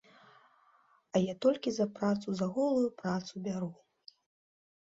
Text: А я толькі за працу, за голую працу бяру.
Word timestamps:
А 1.15 1.21
я 1.31 1.35
толькі 1.47 1.73
за 1.75 1.87
працу, 1.99 2.27
за 2.39 2.47
голую 2.57 2.89
працу 3.03 3.33
бяру. 3.49 3.69